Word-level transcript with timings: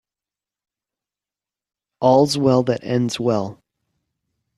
All's 1.99 2.35
well 2.35 2.63
that 2.63 2.83
ends 2.83 3.19
well. 3.19 3.61